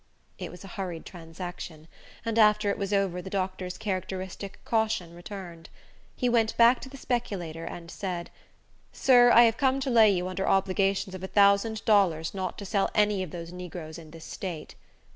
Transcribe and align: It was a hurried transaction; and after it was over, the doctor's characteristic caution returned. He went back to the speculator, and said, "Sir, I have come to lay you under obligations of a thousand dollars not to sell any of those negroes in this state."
It 0.39 0.49
was 0.49 0.63
a 0.63 0.67
hurried 0.79 1.05
transaction; 1.05 1.87
and 2.25 2.39
after 2.39 2.71
it 2.71 2.77
was 2.79 2.91
over, 2.91 3.21
the 3.21 3.29
doctor's 3.29 3.77
characteristic 3.77 4.57
caution 4.65 5.13
returned. 5.13 5.69
He 6.15 6.27
went 6.27 6.57
back 6.57 6.79
to 6.81 6.89
the 6.89 6.97
speculator, 6.97 7.65
and 7.65 7.91
said, 7.91 8.31
"Sir, 8.91 9.29
I 9.31 9.43
have 9.43 9.57
come 9.57 9.79
to 9.81 9.91
lay 9.91 10.09
you 10.09 10.27
under 10.27 10.47
obligations 10.47 11.13
of 11.13 11.21
a 11.23 11.27
thousand 11.27 11.85
dollars 11.85 12.33
not 12.33 12.57
to 12.57 12.65
sell 12.65 12.89
any 12.95 13.21
of 13.21 13.29
those 13.29 13.51
negroes 13.53 13.99
in 13.99 14.09
this 14.09 14.25
state." 14.25 14.73